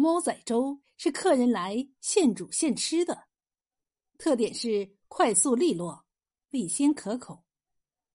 [0.00, 3.28] 猫仔粥是客人来现煮现吃的，
[4.16, 6.06] 特点是快速利落、
[6.52, 7.44] 味鲜可口。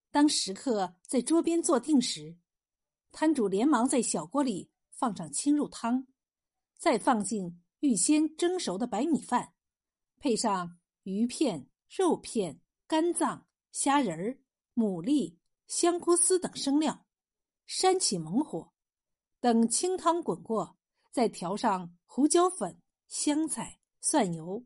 [0.09, 2.39] 当食客在桌边坐定时，
[3.11, 6.07] 摊主连忙在小锅里放上清肉汤，
[6.75, 9.53] 再放进预先蒸熟的白米饭，
[10.17, 14.43] 配上鱼片、肉片、肝脏、虾仁、
[14.73, 15.35] 牡蛎、
[15.67, 17.05] 香菇丝等生料，
[17.67, 18.73] 扇起猛火，
[19.39, 20.79] 等清汤滚过，
[21.15, 24.65] 再调上胡椒粉、香菜、蒜油，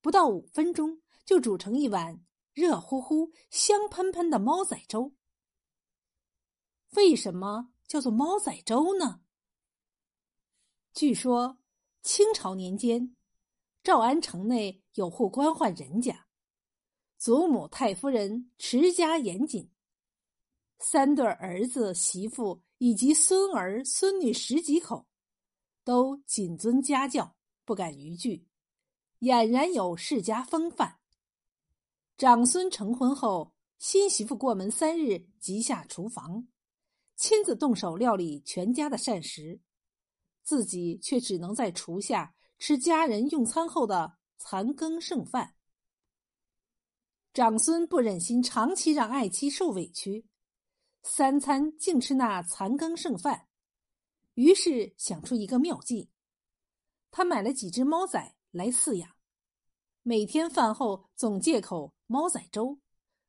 [0.00, 5.12] 不到五分钟就煮成一碗热乎乎、香喷喷的猫仔粥。
[6.92, 7.70] 为什么？
[7.86, 9.20] 叫做猫仔粥呢。
[10.94, 11.58] 据说
[12.00, 13.14] 清朝年间，
[13.82, 16.26] 诏安城内有户官宦人家，
[17.18, 19.70] 祖母太夫人持家严谨，
[20.78, 25.06] 三对儿子媳妇以及孙儿孙女十几口，
[25.84, 28.48] 都谨遵家教，不敢逾矩，
[29.20, 30.98] 俨然有世家风范。
[32.16, 36.48] 长孙成婚后，新媳妇过门三日即下厨房。
[37.16, 39.60] 亲自动手料理全家的膳食，
[40.42, 45.54] 自己却只能在厨下吃家人用餐后的残羹剩饭。
[47.32, 50.26] 长孙不忍心长期让爱妻受委屈，
[51.02, 53.48] 三餐净吃那残羹剩饭，
[54.34, 56.10] 于是想出一个妙计。
[57.10, 59.10] 他买了几只猫仔来饲养，
[60.02, 62.78] 每天饭后总借口猫仔粥，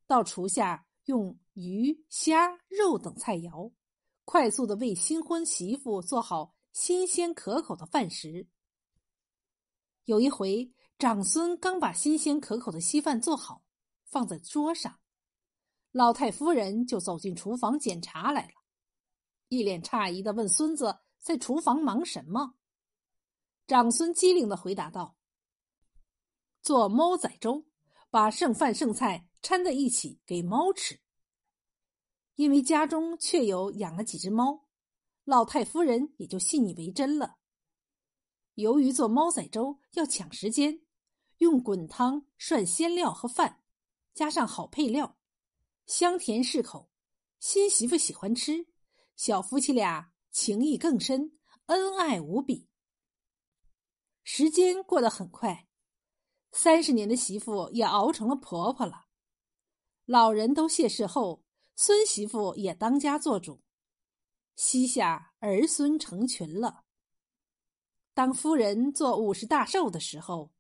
[0.06, 1.40] 到厨下用。
[1.56, 3.72] 鱼、虾、肉等菜肴，
[4.26, 8.50] 快速的为新婚媳妇做好新鲜可口的饭食。
[10.04, 13.64] 有一回，长孙刚把新鲜可口的稀饭做好，
[14.04, 15.00] 放在桌上，
[15.94, 18.54] 老太夫人就走进厨房检查来了，
[19.48, 22.56] 一脸诧异的问孙子：“在厨房忙什么？”
[23.68, 25.18] 长孙机灵的回答道
[26.62, 27.66] ：“做猫仔粥，
[28.10, 31.00] 把剩饭剩菜掺在一起给猫吃。”
[32.36, 34.68] 因为家中确有养了几只猫，
[35.24, 37.38] 老太夫人也就信以为真了。
[38.56, 40.82] 由于做猫仔粥要抢时间，
[41.38, 43.64] 用滚汤涮鲜料和饭，
[44.14, 45.18] 加上好配料，
[45.86, 46.90] 香甜适口，
[47.40, 48.68] 新媳妇喜欢吃，
[49.16, 51.38] 小夫妻俩情谊更深，
[51.68, 52.68] 恩爱无比。
[54.24, 55.68] 时间过得很快，
[56.52, 59.06] 三十年的媳妇也熬成了婆婆了。
[60.06, 61.44] 老人都谢世后。
[61.78, 63.62] 孙媳妇也当家做主，
[64.56, 66.86] 膝下儿孙成群了。
[68.14, 70.54] 当夫人做五十大寿的时候，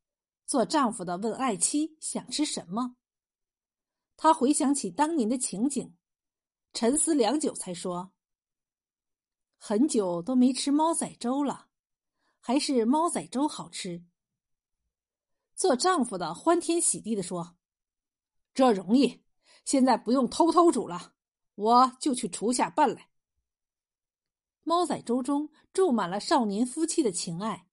[0.45, 2.97] 做丈夫的问爱妻想吃什么。
[4.17, 5.95] 他回想起当年的情景，
[6.73, 8.11] 沉思良久，才说
[9.57, 11.67] ：“很久都没吃猫仔粥了，
[12.39, 14.03] 还是猫仔粥好吃。”
[15.55, 17.55] 做丈夫的欢天喜地的说
[18.53, 19.23] ：“这容易。”
[19.65, 21.13] 现在不用偷偷煮了，
[21.55, 23.09] 我就去厨下办来。
[24.61, 27.67] 猫仔粥中注满了少年夫妻的情爱，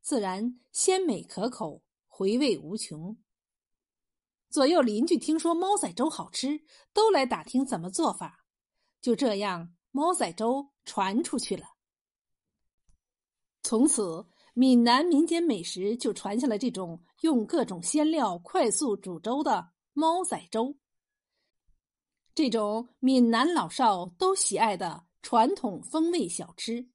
[0.00, 3.16] 自然鲜美可口，回味无穷。
[4.48, 8.44] 左右邻居听说猫仔粥好吃，都来打听怎么做法。
[9.00, 11.64] 就这样，猫仔粥传出去了。
[13.62, 20.76] 从此，闽南民间美食就传下了这种用各种鲜料快速煮粥的猫仔粥。
[22.34, 26.86] 这种闽南老少都喜爱的传统风味小吃。